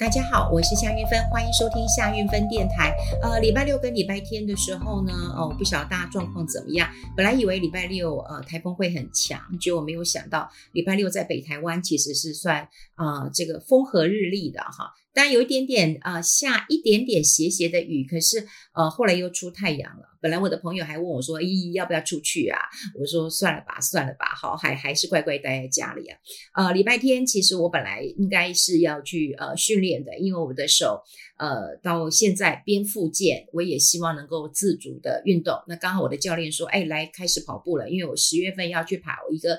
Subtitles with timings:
[0.00, 2.96] 大家好，我是夏运芬，欢迎收听夏运芬电台。
[3.20, 6.88] 呃，礼拜六跟礼拜天的时候呢，哦，不晓得大家状况怎么样。
[7.14, 14.90] 本来以为礼拜六呃台风会很强，结果没有想到礼拜六在北台湾其实是算啊、呃、这个风和日丽的哈。
[15.12, 20.04] 但有一点点啊、下一点点斜斜的雨，可是呃，后来又出太阳了。
[20.22, 22.58] 本来我的朋友还问我说：“咦，要不要出去啊？”
[23.00, 26.18] 我说：“算了吧，算了吧，好，还还是乖乖待在家里啊。”
[26.54, 31.00] 呃，礼拜天其实我本来应该是要去呃训练的，因为我的手
[31.38, 35.54] 呃到现在边复健，我也希望能够自主的运动。
[35.66, 39.58] 那刚好我的教练说：“哎，来开始跑步了，因为我十月份要去跑一个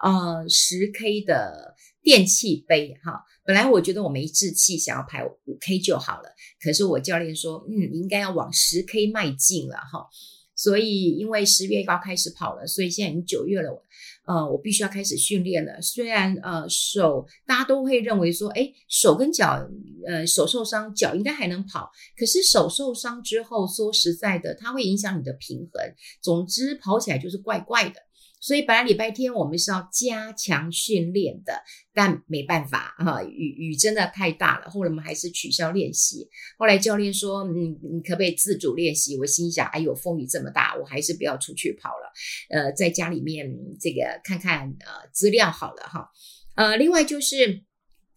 [0.00, 6.30] 呃十 K 的电气杯哈。”本来我觉得我没志气，想要跑五 K 就好了。
[6.62, 10.08] 可是我教练说，嗯，应该要往十 K 迈进了哈。
[10.56, 13.82] 所以因为十月要开始跑了，所以现在已经九月了，
[14.24, 15.82] 呃，我必须要开始训练了。
[15.82, 19.68] 虽然呃手大家都会认为说，诶，手跟脚，
[20.06, 21.90] 呃，手受伤，脚应该还能跑。
[22.16, 25.94] 可是手受伤之后，说实在的，它会影响你的平衡。
[26.22, 28.00] 总之跑起来就是怪怪的。
[28.44, 31.62] 所以本来礼拜天我们是要加强训练的，
[31.94, 34.68] 但没办法哈，雨雨真的太大了。
[34.68, 36.28] 后来我们还是取消练习。
[36.58, 42.12] 后来教练说：“嗯，你可不可以自主练习？”我心想：“哎呦，风雨这么大，我还是不要出去跑了。
[42.50, 43.50] 呃，在家里面
[43.80, 46.10] 这个看看呃资料好了哈。
[46.54, 47.62] 呃，另外就是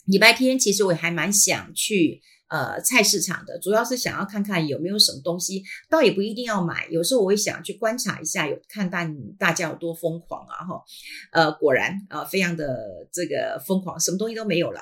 [0.04, 2.22] 礼拜天，其实我还蛮想去。
[2.50, 6.88] 呃，菜市场的主要是想要看看有没有什么东西，倒也不一定要买。
[6.90, 10.66] 有时候我会想去观察一下，有看大大家有多疯狂啊！
[10.66, 10.84] 哈，
[11.32, 12.78] 呃，果然啊，呃，非常的
[13.12, 14.80] 这个疯狂，什么东西都没有了。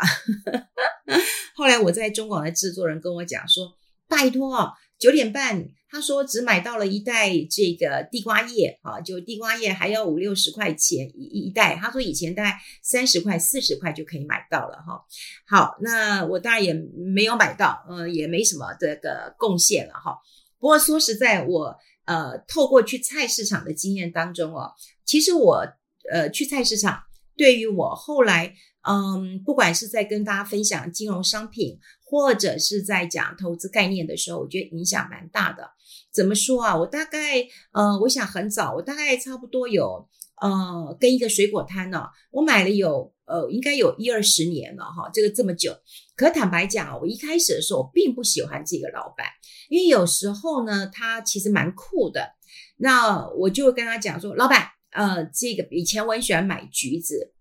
[1.55, 3.73] 后来我在中广的制作人跟我讲说，
[4.07, 4.71] 拜托。
[4.97, 11.75] 九点半，他说只买到了一袋这个地瓜叶啊，就地瓜叶还要五六十块钱一一袋。
[11.75, 15.03] 他说以前大概三十块、四十块就可以买到了哈。
[15.45, 20.17] 好，那我当然也没有买到，呃，也没什么这个贡献了哈。
[20.59, 24.71] 不过说实在，我呃透过去菜市场的经验当中哦，
[25.03, 25.65] 其实我
[26.11, 27.03] 呃去菜市场，
[27.35, 28.55] 对于我后来
[28.87, 31.79] 嗯，不管是在跟大家分享金融商品。
[32.05, 35.69] 或者是在讲投资概念的时候，我觉得影响蛮大的。
[36.13, 36.77] 怎么说啊？
[36.77, 40.07] 我大概呃，我想很早，我大概差不多有
[40.39, 45.75] 呃，跟一个水果摊呢、我买了有呃，应该有一二十年了哈，这个这么久。
[46.15, 49.25] 可坦白讲，我一开始的时候我并不喜欢这个老板，
[49.67, 52.35] 因为有时候呢，他其实蛮酷的。
[52.77, 57.33] 那我就跟他讲说，老板，呃，这个以前我很喜欢买橘子，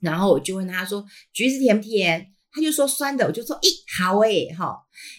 [0.00, 2.32] 然后我就问他说，橘子甜不甜？
[2.52, 3.68] 他就说酸的，我就说，咦，
[3.98, 4.76] 好诶，哈，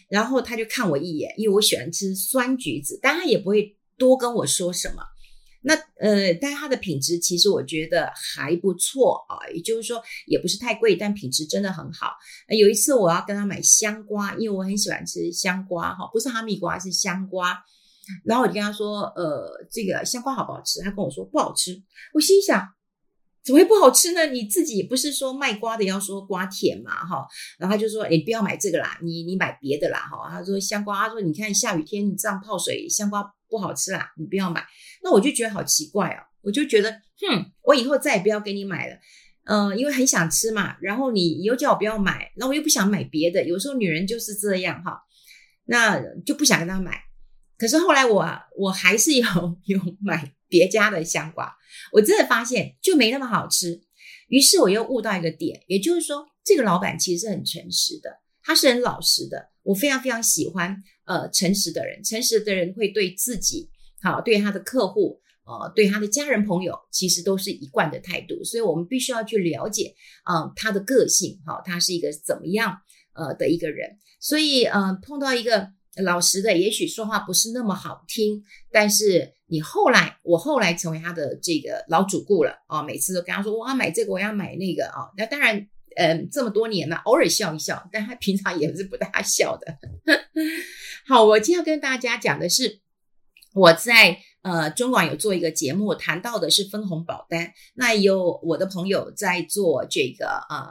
[0.07, 5.01] 然后他就看我一眼，因为我喜欢吃酸橘子，但他也不会多跟我说什么。
[5.63, 12.11] 那呃，但它的品质其实我觉得还不错啊，也就是说也不是太贵，但品质真的很好。
[12.49, 17.63] 有一次我要跟他买香瓜，因为我很喜欢吃香瓜，哈，不是哈密瓜，是香瓜。
[18.25, 20.81] 然后我就跟他说，呃，这个香瓜好不好吃？
[20.81, 21.81] 他跟我说不好吃。
[22.13, 22.67] 我心想。
[23.43, 24.25] 怎么会不好吃呢？
[24.27, 27.27] 你自己不是说卖瓜的要说瓜甜嘛，哈，
[27.59, 30.29] 然后他就说，诶，不要买这个啦，你你买别的啦，哈。
[30.29, 34.65] 他说香瓜，他说你看下雨天你这样泡水，香瓜不好吃啦，你不要买。
[35.03, 38.95] 那我就觉得好奇怪哦，我就觉得，哼，我以后再也不要给你买了，
[39.43, 40.77] 嗯、因为很想吃嘛。
[40.79, 43.45] 然后你又叫我不要买，那我又不想买别的。
[43.45, 45.01] 有时候女人就是这样哈，
[45.65, 46.97] 那就不想跟他买。
[47.57, 48.25] 可是后来我
[48.57, 49.25] 我还是有
[49.65, 50.33] 有买。
[50.53, 51.51] 别家的香瓜，
[51.91, 53.81] 我真的发现就没那么好吃。
[54.27, 58.11] 于是我又悟到一个点，也就是说，这个老板其实是很诚实的，
[58.43, 59.49] 他是很老实的。
[59.63, 63.71] 我非常非常喜欢呃诚实的人，诚实的人会对自己
[64.03, 68.43] 好，对他的客户呃，对他的家人朋友，其实都是一贯的态度。
[68.43, 72.77] 所以我们必须要去了解啊、他的个性，好，他是一个怎么样
[73.15, 73.97] 呃的一个人。
[74.19, 75.73] 所以呃碰到一个。
[75.97, 85.05] 老实的，也许说话不是那么好听，但是你后来，我后来成为他的这个老主顾了啊，每次都跟他说我要买这个，我要买那个啊。
[85.15, 89.77] 那当然，嗯，这么多年了，偶尔笑一笑，但他平常也是不大笑的。
[91.07, 92.81] 好，我今天要跟大家讲的是，
[93.53, 97.53] 我在呃中广有做一个节目，谈到的是分红保单。
[97.75, 100.65] 那有我的朋友在做这个呃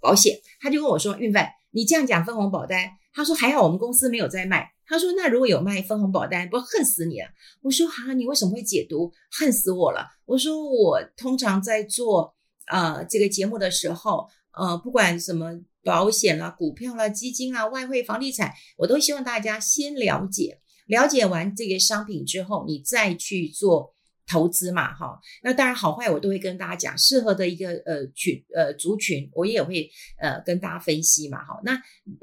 [0.00, 7.28] 保险，他就跟我说：“韵芬，你这样讲分红保单。”他说：“还好我们公司没有在卖。”他说：“那如果有卖分红保单，不恨死你了。”
[7.62, 12.34] 我说：“哈，你为什么会解读恨死我了？”我说：“我通常在做
[12.66, 23.94] 呃这个节目的时候，呃，不管什么保险啦、股票啦、基金啊、外汇、房地产，我都希望大家先了解，了解完这个商品之后，你再去做
[24.26, 29.90] 投资嘛，哈，那当然好坏我都会跟大家讲，适合的一个呃群呃族群，我也会
[30.20, 31.74] 呃跟大家分析嘛，哈，那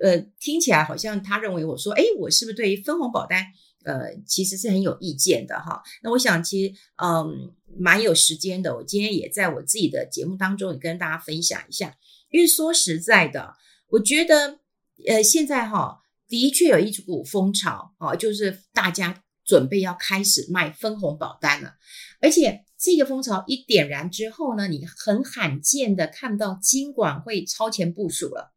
[0.02, 3.46] 呃听起来好像他认为我说，诶，我是不是对于分红保单
[3.84, 5.84] 呃其实是很有意见的哈？
[6.02, 6.74] 那我想其实
[7.04, 11.98] 嗯蛮有时间的，我今天也在我自己的节目当中也跟大家分享一下，
[12.30, 13.54] 因为说实在的，
[13.90, 14.60] 我觉得
[15.08, 19.24] 呃现在哈的确有一股风潮啊，就是大家。
[19.48, 21.76] 准备要开始卖分红保单了，
[22.20, 28.54] 而且这个风潮一点燃之后呢，你很罕见的看到金管会超前部署了。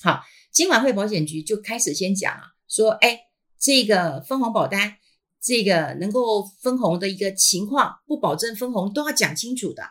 [0.00, 3.20] 好，金管会保险局就开始先讲啊，说，哎，
[3.60, 4.96] 这个分红保单，
[5.42, 9.82] 这个能够分红的一个情况，不保证分红都要讲清楚的。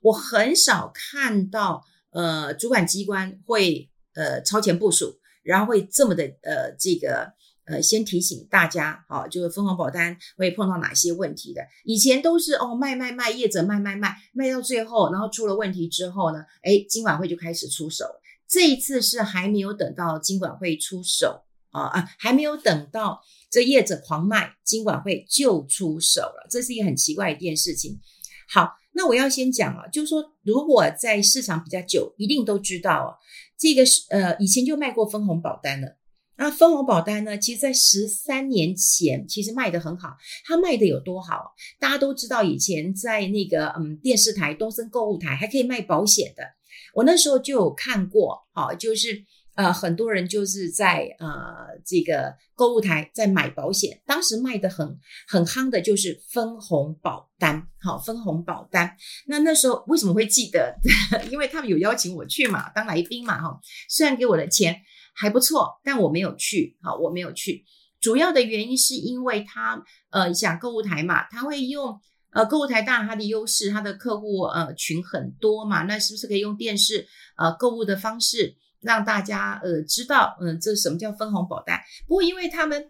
[0.00, 7.34] 我很少看到，呃，主管机关会呃超前部署，然后会这么的呃这个。
[7.68, 11.60] 呃，先提醒大家，好、哦，就是分红保单会碰到哪些问题的。
[11.84, 18.04] 以前都是哦，卖卖卖，业者卖卖卖，卖到最后，然后出了问题之后呢，诶，金管会就开始出手。
[18.48, 23.20] 这一次是还没有等到金管会出手啊啊，还没有等到
[23.50, 26.46] 这业者狂卖，金管会就出手了。
[26.48, 28.00] 这是一个很奇怪一件事情。
[28.48, 33.10] 好，那我要先讲啊，就是说，如果在市场比较久，一定都知道啊，
[33.58, 35.98] 这个是呃，以前就卖过分红保单了。
[36.40, 37.36] 那分红保单呢？
[37.36, 40.16] 其实，在十三年前，其实卖得很好。
[40.46, 41.52] 它卖得有多好？
[41.80, 46.44] 大家都知道，以前在那个嗯电视台东森购物台还可以卖保险的。
[46.94, 49.24] 我那时候就有看过，好，就是
[49.56, 54.00] 呃很多人就是在呃这个购物台在买保险。
[54.06, 54.96] 当时卖得很
[55.26, 58.96] 很夯的就是分红保单，好，分红保单。
[59.26, 60.78] 那那时候为什么会记得？
[61.32, 64.80] 因为他们有邀请我去嘛，当来宾嘛，哈，虽然给我的钱。
[65.18, 67.64] 还不错，但我没有去，好，我没有去。
[68.00, 72.00] 主要的原因是因为他，呃，想购物台嘛，他会用，
[72.30, 77.04] 呃，购物台当然它的优势，他的客户呃群很多嘛，那是不是可以用电视
[77.36, 81.80] 呃购物的方式让大家呃知道，嗯、呃，这什么叫分红保单？
[82.06, 82.88] 不过因为他们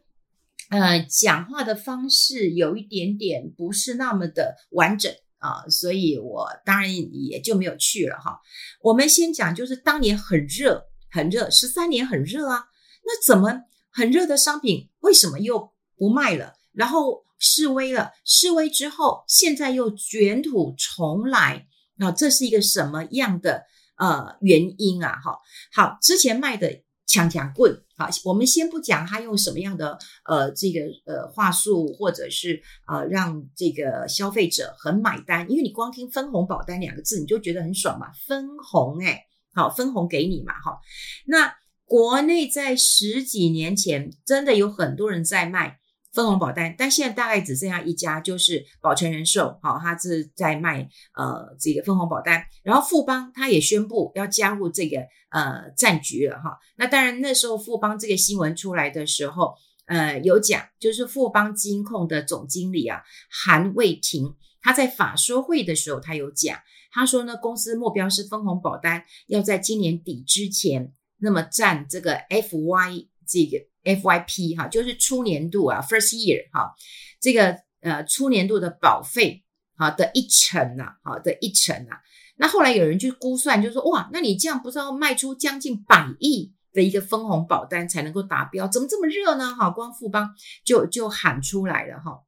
[0.68, 8.40] 呃讲话的方式有一点点不是那么的完整啊、所以我当然也就没有去了哈。
[8.82, 10.87] 我们先讲，就是当年很热。
[11.10, 12.66] 很热，十三年很热啊，
[13.04, 16.54] 那怎么很热的商品为什么又不卖了？
[16.72, 21.66] 然后示威了，示威之后现在又卷土重来，
[21.96, 23.64] 那这是一个什么样的
[23.96, 25.18] 呃原因啊？
[25.22, 25.38] 哈，
[25.72, 39.24] 好，之前卖的抢抢棍，好，我们先不讲他用什么样的呃这个呃话术，或者是呃让这个消费者很买单，因为你光听分红保单两个字，你就觉得很爽嘛，分红诶
[39.58, 40.78] 好，分红给你嘛，哈。
[41.26, 41.52] 那
[41.84, 45.80] 国内在十几年前真的有很多人在卖
[46.12, 52.44] 分红保单，但现在大概只剩下一家，就是保诚人寿，好，他是在卖呃这个分红保单。
[52.62, 55.00] 然后富邦他也宣布要加入这个
[55.30, 56.56] 呃战局了，哈。
[56.76, 59.54] 那当然那时候富邦这个新闻出来的时候，
[59.86, 66.58] 呃有讲，就是富邦金控的总经理啊韩魏廷，他在法说会的时候他有讲。
[66.90, 76.74] 他说呢，公司目标是分红保单要在今年底之前，那么占这个 FY 这个 FYP 哈，就是初年度啊，first year 哈，
[77.20, 79.44] 这个呃初年度的保费
[79.76, 81.98] 哈的一成呐，好的一成呐。
[82.36, 88.66] 那后来有人去估算，就说哇，那你这样不是要卖出将近百亿的一个分红保单才能够达标？
[88.66, 89.54] 怎么这么热呢？
[89.54, 92.22] 哈，光富邦就就喊出来了哈。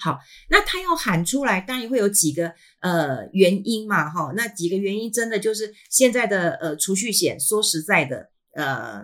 [0.00, 0.16] 好，
[0.48, 9.02] 那他要喊出来，当然会有几个呃原因嘛，哈，那几个原因真的就是现在的呃储蓄险，说实在的，呃，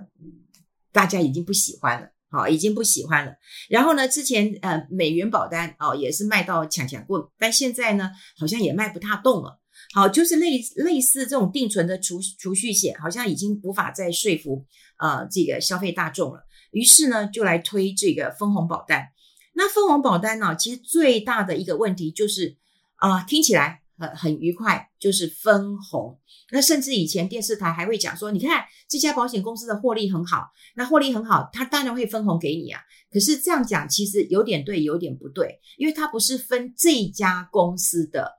[0.92, 3.34] 大家已经不喜欢了，好，已经不喜欢了。
[3.68, 9.60] 然后呢，之前呃美元保单哦也是卖到抢抢棍，但现在呢好像也卖不大动了。
[9.94, 14.64] 好，就是类类似这种定存的储储蓄险，好像已经无法再说服
[15.00, 16.44] 呃这个消费大众了。
[16.70, 19.08] 于是呢，就来推这个分红保单。
[19.56, 22.56] 那分红保单呢，其实最大的一个问题就是，
[22.96, 26.18] 啊、呃，听起来很很愉快，就是分红。
[26.50, 32.80] 那甚至以前电视台还会讲说，你看这家保险公司的获利很好，那获利很好，它当然会分红给你啊。
[33.12, 38.32] 可是这样讲其实有点对，有点不对，因为它不是分这家公司的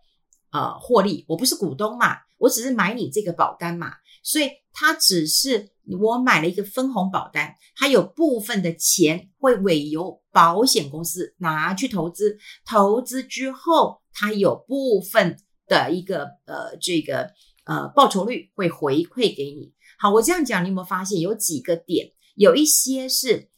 [0.52, 5.70] 呃获利，我不是股东嘛，我只是买你这个保单嘛，所以它只是。
[6.02, 17.32] 我买了一个分红保单，它有部分的钱会委由保险公司拿去投资，投资之后，它有部分的一个呃这个
[17.64, 19.74] 呃报酬率会回馈给你。
[19.98, 22.12] 好，我这样讲，你有没有发现有几个点？
[22.36, 23.50] 有一些是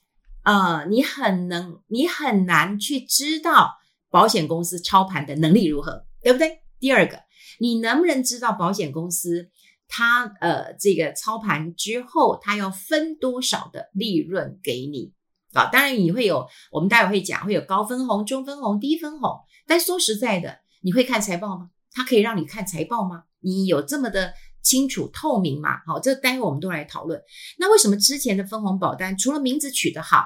[0.44, 3.74] 呃你很能你很难去知道
[4.12, 6.62] 保险公司操盘的能力如何，对不对？
[6.80, 7.24] 第二个，
[7.60, 9.50] 你能不能知道保险公司
[9.88, 15.12] 它呃这个操盘之后，它要分多少的利润给你
[15.58, 15.70] 好？
[15.72, 19.40] 当然你会有，我们待会会讲会有高分红、中分红、低分红。
[19.66, 21.70] 但说实在的，你会看财报吗？
[21.92, 23.24] 它可以让你看财报吗？
[23.40, 25.80] 你有这么的清楚透明吗？
[25.86, 27.22] 好，这待会我们都来讨论。
[27.58, 30.26] 那为什么之前的分红保单除了名字取得好，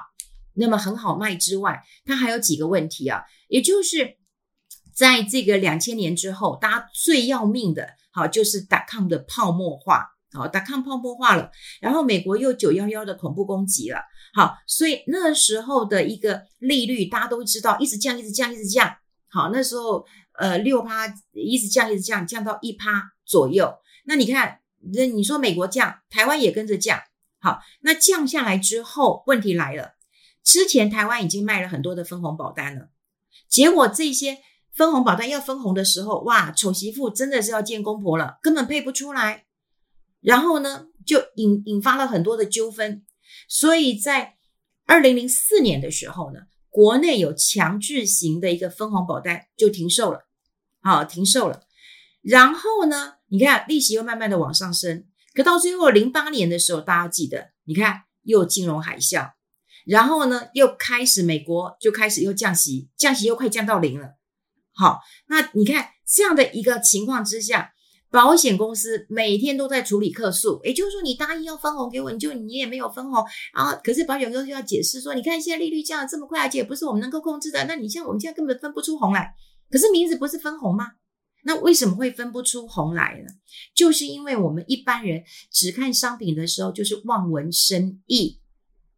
[0.54, 3.22] 那么很好卖之外，它还有几个问题啊？
[3.48, 4.18] 也就是。
[4.94, 14.00] 在这个两千年之后，大家最要命的，好就是 .com 的泡沫化，好打抗泡沫化了，然后美国又九幺幺的恐怖攻击了，
[14.34, 18.96] 好，所以那时候的一个利率大家都知道，一直降，一直降，一直降，
[19.28, 20.04] 好，那时候
[20.38, 23.74] 呃六趴一直降，一直降，降到一趴左右。
[24.04, 24.60] 那你看，
[24.92, 27.00] 那你说美国降，台湾也跟着降，
[27.40, 29.92] 好，那降下来之后，问题来了，
[30.42, 32.88] 之前台湾已经卖了很多的分红保单了，
[33.48, 34.38] 结果这些。
[34.74, 39.44] 分红保单要分红的时候，哇，丑媳妇真的是要见公婆了，根本配不出来。
[40.22, 43.04] 然后呢，就引引发了很多的纠纷。
[43.48, 44.36] 所以在
[44.86, 50.24] 二零零四年的时候呢，国内有强制型的一个分红保单就停售了，
[50.80, 51.62] 好，停售了。
[52.22, 59.32] 然后呢，你看利息又慢慢的往上升，可到最后零八年的时候，大家记得，你看又金融海啸，
[59.84, 64.14] 然后呢又开始美国就开始又降息，降息又快降到零了。
[64.74, 67.71] 好，那你看这样的一个情况之下，
[68.12, 73.24] 保险公司每天都在处理客诉，也就是说，你答应要分红给我，你就你也没有分红，
[73.56, 79.34] 然后可是保险公司就要解释说，你看现在利率降的这么快，而且也不是我们能够控制的，那你像我们现在根本分不出红来，
[79.70, 80.88] 可是名字不是分红吗？
[81.44, 83.32] 那为什么会分不出红来呢？
[83.74, 88.38] 就是因为我们一般人只看商品的时候，就是望文生义，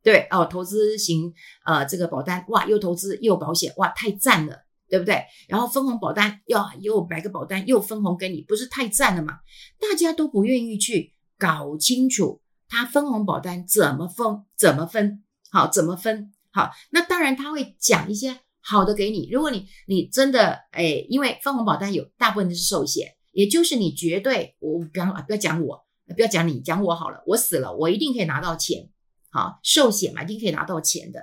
[0.03, 1.33] 对哦，投资型
[1.65, 4.64] 呃这个保单，哇，又投资又保险，哇，太赞了。
[4.95, 5.25] 对不对？
[5.49, 9.41] 然后分红保单要又买个保单又分红给你，不是太赞了吗？
[9.81, 16.33] 大家都不愿意去搞清楚他分红保单怎么分，怎么分，好，怎么分？
[16.53, 19.29] 好，那当然他会讲一些好的给你。
[19.33, 25.85] 如果你你真的诶，因为分红保单有大部分都是寿险，也就是你绝对我不要不要讲我，
[26.15, 27.21] 不要讲你，讲我好了。
[27.27, 28.89] 我死了，我一定可以拿到钱。
[29.31, 31.19] 好，寿险嘛，一定可以拿到钱的。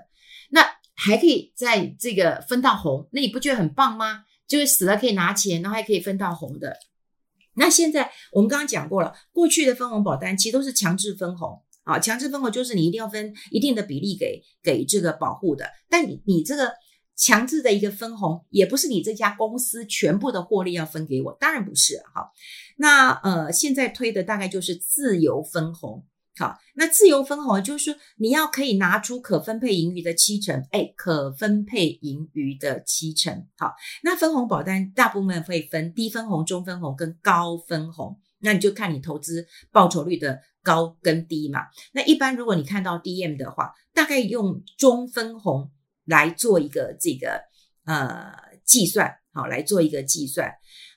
[0.50, 0.81] 那。
[1.04, 4.24] 还可以在这个分到红，那你不觉得很棒吗？
[4.48, 6.78] 就是死了可以拿钱，然后还可以分到红的。
[7.56, 15.66] 那现在我们刚刚讲过了，过去的分红保单其实都是强制分红啊，强制分红就是你一定要分一定的比例给给这个保护的。
[15.90, 16.72] 但你你这个
[17.16, 22.30] 强制的一个分红，也不是你这家公司全部的获利要分给我，当然不是哈。
[22.78, 26.06] 那呃，现在推的大概就是自由分红。
[26.38, 33.48] 好，那自由分红就是说你要可以拿出可分配盈余的七成，哎，可分配盈余的七成。
[33.58, 41.68] 好，那分红保单大部分会分低分红、中分红跟高分红，那你就看你投资报酬率的高跟低嘛。
[41.92, 45.70] 那一般如果你看到 DM 的话，大概用中分红
[46.06, 47.42] 来做一个这个
[47.86, 48.32] 呃
[48.64, 50.50] 计算，好，来做一个计算。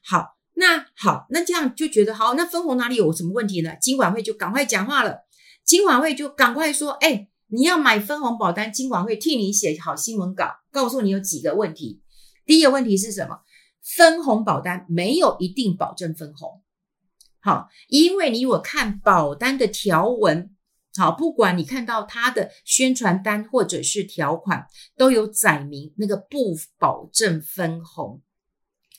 [0.05, 3.75] 好，那好，那这样就觉得好，那分红哪里有什么问题呢？
[3.81, 5.25] 金管会就赶快讲话了。
[5.65, 12.03] 金管会就赶快说：“哎，你要买分红保单，金管会替你写好新闻稿，告诉你有几个问题。
[12.47, 13.41] 第一个问题是什么？
[13.97, 16.63] 分红保单没有一定保证分红。
[17.41, 20.55] 好，因为你我看保单的条文，
[20.97, 28.23] 好，不管你看到它的宣传单或者是条款，都有载明那个不保证分红。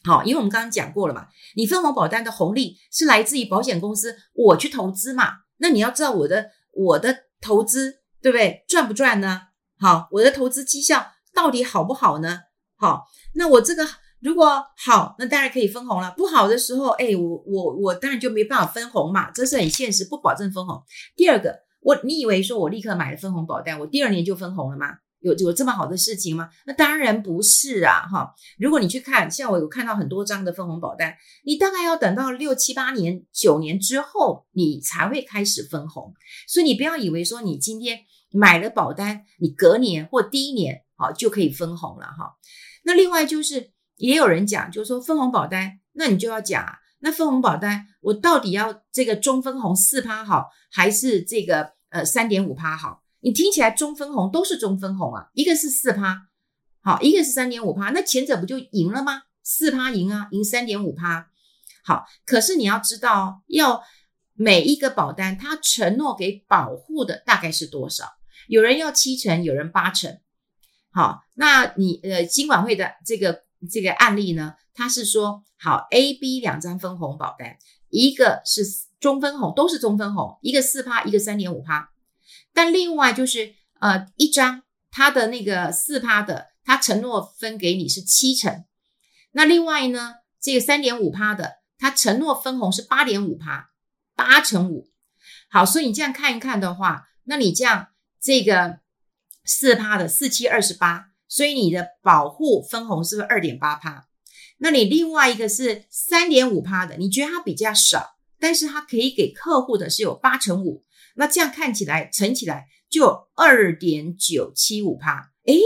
[0.05, 8.63] 好，因为我们刚刚讲过了嘛，你分红保单的红利是来自于保险公司，我去投资嘛。”那你要知道我的我的投资对不对？
[8.67, 9.41] 赚不赚呢？
[9.79, 12.41] 好，我的投资绩效到底好不好呢？
[12.77, 13.87] 好，那我这个
[14.19, 16.13] 如果好，那当然可以分红了。
[16.17, 20.83] 不好的时候，哎，我我我当然就没办法分红嘛，这是很现实，不保证分红。
[21.15, 24.87] 第二个，我你以为说我立刻买了分红保单，我第二年就分红了吗？
[25.25, 26.51] 有有这么好的事情吗？
[26.67, 28.31] 那当然不是啊，哈！
[28.59, 36.13] 如果你去看，像我有看到很多张的分红保单，你大概要等到六七八年、九年之后，你才会开始分红。
[36.47, 38.01] 所以你不要以为说你今天
[38.31, 42.35] 买了保单，你隔年或第一年，好就可以分红了，哈。
[42.83, 53.01] 那另外就是也有人讲，就是说分红保单，那你就要讲啊，那分红保单我到底要这个中分红四趴好，还是这个呃三点五趴好？
[53.25, 56.27] 你听起来中分红都是中分红啊，一个是四趴，
[56.83, 59.23] 好，一个是三点五趴，那前者不就赢了吗？
[59.41, 61.27] 四趴赢啊，赢三点五趴，
[61.83, 63.81] 好，可是你要知道，要
[64.33, 68.13] 每一个保单它承诺给保护的大概是多少？
[68.47, 70.19] 有人要七成，有人八成，
[70.91, 73.41] 好，那你呃金管会的这个
[73.71, 77.57] 这个案例呢，它是说好 A、B 两张分红保单，
[77.89, 78.61] 一个是
[78.99, 81.89] 中分红，都是中分红，一个四趴，一个三点五趴，
[82.55, 88.65] 但另外就是呃一张它的那个四趴的，它承诺分给你是七成，
[89.33, 93.69] 那另外呢这个三点五趴的，它承诺分红是八点五趴，
[94.15, 94.89] 八乘五，
[95.51, 98.79] 好，所以你这样看一看的话，那你这样这个
[99.43, 101.11] 四趴的四七二十八。
[101.27, 104.07] 所以你的保护分红是不是二点八趴？
[104.59, 110.84] 那你另外一个是三点五趴的，你觉得它比较少，但是它可以给客户的是有八成五，
[111.15, 115.31] 那这样看起来乘起来就二点九七五趴。
[115.45, 115.59] 诶，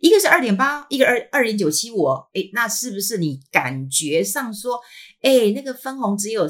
[0.00, 4.78] 一个是二点八，一个二二点九七五，诶，那是不是你感觉上说，
[5.22, 6.46] 诶，那个分红只有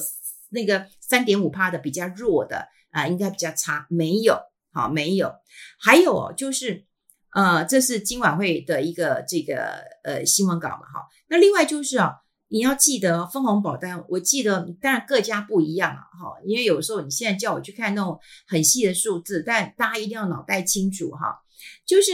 [0.51, 3.87] 那个三点五趴的比较弱的啊，应该比较差？
[3.89, 4.39] 没有，
[4.73, 5.33] 好，没有，
[5.79, 6.87] 还有哦，就是。
[7.33, 11.07] 呃，这是今晚会的一个这个呃新闻稿嘛，哈。
[11.29, 12.15] 那另外就是啊，
[12.51, 16.41] 你要记得分红保单，我记得当然各家不一样啊，哈。
[16.45, 21.43] 因为有时候你现在叫我去看那种很细的数字，但大家一定要脑袋清楚哈。
[21.87, 22.11] 就是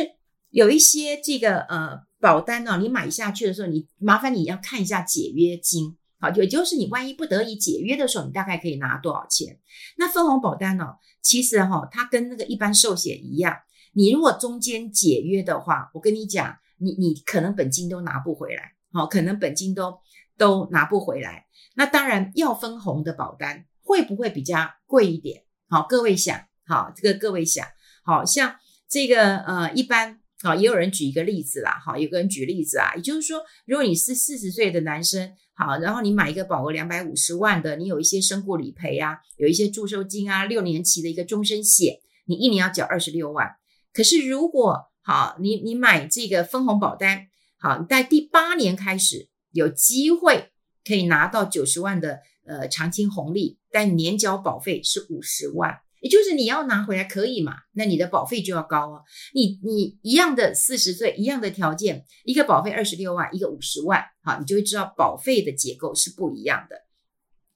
[0.50, 9.58] 有一些这个呃保单呢，你买下去的时候，你麻烦你要看一下解约金，好，也就是你万一不得已解约的时候，你大概可以拿多少钱。
[9.96, 10.84] 那分红保单呢，
[11.22, 13.56] 其实哈，它跟那个一般寿险一样。
[13.94, 19.98] 你如果中间解约的话，我跟你讲，你你可能本金都拿不回来，好，可能本金都
[20.36, 21.46] 都拿不回来。
[21.74, 25.44] 那当然要分红的保单会不会比较贵一点？
[25.68, 27.66] 好，各位想，好，这个各位想，
[28.04, 28.56] 好像
[28.88, 43.56] 这个呃，一般好，也有人举一个例子啦，好，有个人举例子啊，也就是说，如果你是四十岁的男生，好，然后你买一个保额两百五十万的，你有一些身故理赔啊，有一些祝寿金啊，六年期的一个终身险，你一年要缴二十六万。
[43.92, 47.28] 可是，如果好，你你买这个分红保单，
[47.58, 50.52] 好，你在第八年开始有机会
[50.84, 57.54] 可以拿到九十万的呃长青红利，但年缴保费是五十万，也就是你要拿回来可以嘛？
[57.73, 59.02] 那你的保费就要高哦。
[59.34, 66.76] 你你一样的四十岁，一样的条件，一个保费二十六万，一个五十万，好，你就会知道保费的结构是不一样的。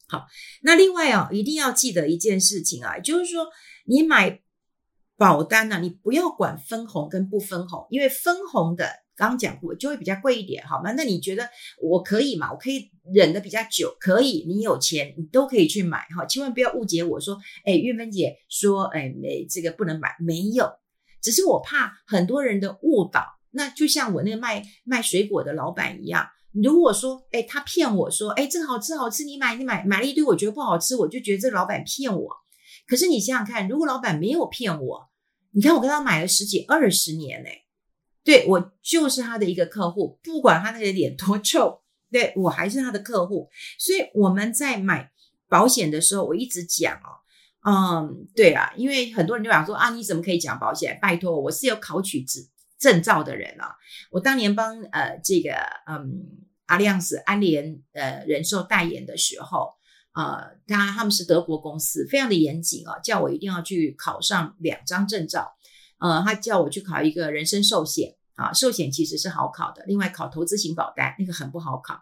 [0.08, 0.26] 好，
[0.62, 3.46] 那另外啊，一定要记得一件事情啊，就是说
[3.84, 4.40] 你买。
[5.20, 8.88] 保单呢、你不要管分红跟不分红，因为分红的
[9.20, 10.92] 刚刚讲过就会比较贵一点，好吗？
[10.96, 11.46] 那你觉得
[11.78, 12.50] 我可以嘛？
[12.50, 20.66] 我可以忍得比较久，可以，你有钱你都可以去买哈，千万不要误解我说，哎，玉芬姐说，哎，没这个不能买，没有，
[21.20, 23.26] 只是我怕很多人的误导。
[23.50, 32.28] 那就像我那个卖卖水果的老板一样，如果说，哎，他骗我说，哎，这个好吃好吃，你买你买买了一堆，我觉得不好吃，我就觉得这老板骗我。
[32.86, 35.10] 可是你想想看，如果老板没有骗我。
[35.52, 37.59] 你看，我跟他买了十几二十年嘞，
[38.30, 43.48] 对，我就是他的一个客户，不管他那个脸多臭，对，我还是他的客户。
[43.76, 45.10] 所以我们在买
[45.48, 47.10] 保险的时候，我一直讲哦，
[47.68, 50.96] 嗯，对啊，因为很多人就想说啊，你怎么可以讲保险？
[51.02, 53.74] 拜托，我是有考取执证照的人啊。
[54.12, 55.50] 我当年帮呃这个
[55.88, 59.74] 嗯阿利安斯安联呃人寿代言的时候。
[60.12, 65.52] 呃，他他们是德国公司，非常的严谨啊，叫我一定要去考上两张证照。
[66.00, 72.00] 呃，他叫我去考一个人身寿险啊，寿险其实是好考的，另外考投资型保单那个很不好考。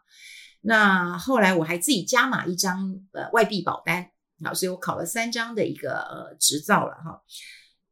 [0.60, 4.10] 那后来我还自己加码一张呃外币保单
[4.44, 7.22] 啊，所以我考了三张的一个呃执照了哈。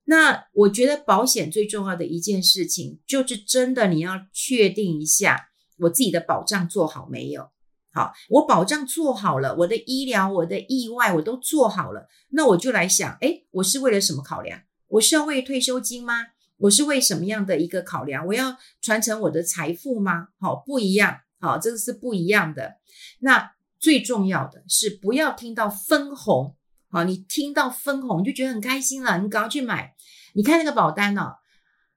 [0.05, 7.51] 那我觉得保险最重要的一件事情，就是真的你要确定一下我自己的保障做好没有。
[7.93, 14.61] 好，我保障做好了，我的医疗、我的意外我都做好了，那我就来想，诶，我是为了什么考量？
[14.89, 16.15] 我是要为退休金吗？
[16.59, 18.27] 我是为什么样的一个考量？
[18.27, 20.29] 我要传承我的财富吗？
[20.41, 22.77] 好，不一样，好，这个是不一样的。
[23.21, 26.57] 那最重要的是不要听到分红，
[26.89, 29.95] 好，你听到分红就觉得很开心了，你赶快去买。
[30.35, 31.37] 你看那个保单哦，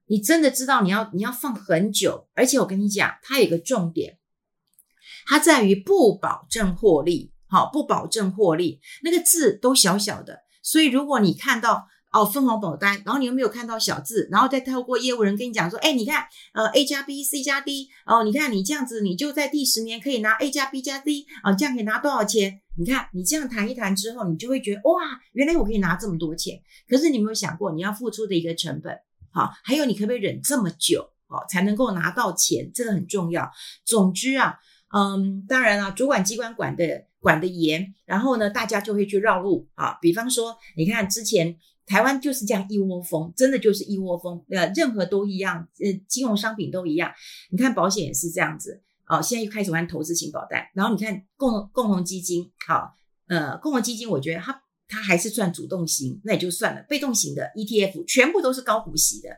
[0.08, 4.18] 你真的知道你要你要放很久，而且我跟你讲，它有一个重点。
[5.26, 22.62] 它在于不保证获利，好，不保证获利，那个字都小小的，所以如果你看到哦分红保单，然后你又没有看到小字，然后再透过业务人跟你讲说，哎，你看，呃，A 加 B、C 加 D，哦，你看你这样子，你就在第十年可以拿 A 加 B 加 D，啊，这样可以拿多少钱？
[22.78, 26.60] 你看你这样谈一谈之后，你就会觉得哇，原来我可以拿这么多钱。
[26.88, 28.98] 可是你有没有想过你要付出的一个成本？
[29.32, 32.72] 好，还有你可不可以忍这么久，哦，才能够拿到钱？
[32.74, 33.52] 这个很重要。
[33.86, 34.58] 总之啊。
[34.92, 36.84] 嗯，当然了，主管机关管的
[37.20, 39.96] 管的严，然后呢，大家就会去绕路啊。
[40.02, 41.56] 比方说，你看之前
[41.90, 47.12] 台湾就是这样一窝蜂，真的就是一窝蜂，呃，任何都一样，呃，金融商品都一样。
[47.50, 52.94] 你看保险也是这样子，哦，现在又开始玩投资型保单，然后你看共共同基金，好，
[53.28, 59.30] 呃，共同基金我觉得它它还是算主动型，那也就算了，被动型的 ETF 全部都是高股息的。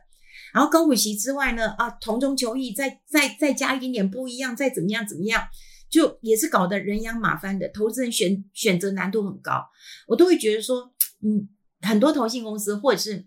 [0.52, 5.42] 然后高股息之外呢，啊，同中求异，再再再加一点点不一样，再怎么样怎么样，
[5.88, 9.64] 就也是搞得人仰马翻的，投资人选选择难度很高，
[10.06, 11.48] 我都会觉得说，嗯，
[11.82, 13.26] 很多投信公司或者是，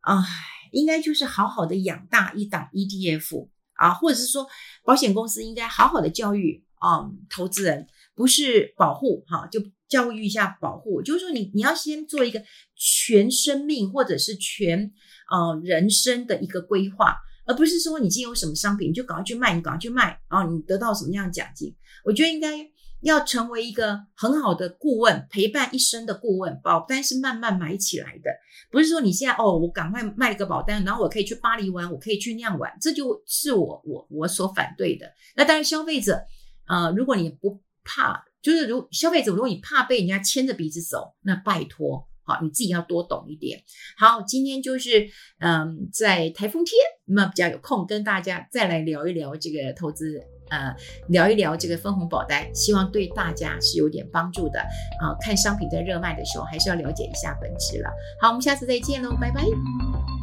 [0.00, 0.24] 啊，
[0.70, 4.46] 应该就是好好的养大一档 ETF 啊，或者是说
[4.84, 12.42] 保险公司应该好好的教育啊，投资人不是保护哈、就教育一下保护，就是说你你要先做一个
[12.76, 14.92] 全生命或者是全。
[15.28, 21.74] 呃，人生的一个规划，而不是说你今天有什么商品，你就赶快去卖，你赶快去卖，然后你得到什么样的奖金？
[22.04, 22.56] 我觉得应该
[23.02, 26.58] 要成为一个很好的顾问，陪伴一生的顾问。
[26.62, 28.30] 保单是慢慢买起来的，
[28.70, 35.06] 不是说你现在哦，我赶快卖一个保单，然后我可以去巴黎玩，我可以去那样玩，这就是我我我所反对的。
[35.34, 36.20] 那当然，消费者，
[36.66, 42.08] 呃，如果你不怕，就是如消费者，如果你怕被人家牵着鼻子走，那拜托。
[42.28, 43.62] 好，你自己要多懂一点。
[43.96, 50.74] 好，今天就是嗯，在台风天，那么比较有空跟大家再来聊一聊这个投资，呃，
[51.08, 54.60] 聊一聊这个分红保单，希望对大家是有点帮助的。
[55.00, 57.90] 啊，看商品在热卖的时候，还是要了解一下本质了。
[58.20, 60.15] 好，我们下次再见喽，拜拜。